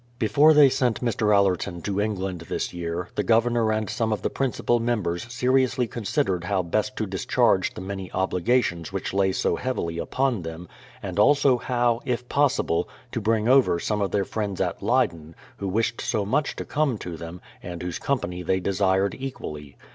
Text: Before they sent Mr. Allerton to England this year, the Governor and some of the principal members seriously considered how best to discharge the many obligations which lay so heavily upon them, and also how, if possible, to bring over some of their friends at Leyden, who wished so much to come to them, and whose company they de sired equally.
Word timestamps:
Before 0.17 0.51
they 0.55 0.67
sent 0.67 1.01
Mr. 1.01 1.31
Allerton 1.31 1.83
to 1.83 2.01
England 2.01 2.41
this 2.49 2.73
year, 2.73 3.09
the 3.13 3.21
Governor 3.21 3.71
and 3.71 3.87
some 3.87 4.11
of 4.11 4.23
the 4.23 4.31
principal 4.31 4.79
members 4.79 5.31
seriously 5.31 5.87
considered 5.87 6.45
how 6.45 6.63
best 6.63 6.95
to 6.97 7.05
discharge 7.05 7.75
the 7.75 7.81
many 7.81 8.11
obligations 8.11 8.91
which 8.91 9.13
lay 9.13 9.31
so 9.31 9.57
heavily 9.57 9.99
upon 9.99 10.41
them, 10.41 10.67
and 11.03 11.19
also 11.19 11.59
how, 11.59 11.99
if 12.03 12.27
possible, 12.27 12.89
to 13.11 13.21
bring 13.21 13.47
over 13.47 13.79
some 13.79 14.01
of 14.01 14.09
their 14.09 14.25
friends 14.25 14.59
at 14.59 14.81
Leyden, 14.81 15.35
who 15.57 15.67
wished 15.67 16.01
so 16.01 16.25
much 16.25 16.55
to 16.55 16.65
come 16.65 16.97
to 16.97 17.15
them, 17.15 17.39
and 17.61 17.83
whose 17.83 17.99
company 17.99 18.41
they 18.41 18.59
de 18.59 18.73
sired 18.73 19.13
equally. 19.19 19.77